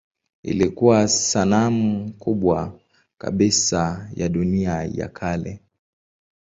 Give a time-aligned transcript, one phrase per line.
[0.43, 2.79] Ilikuwa sanamu kubwa
[3.17, 5.61] kabisa ya dunia ya kale.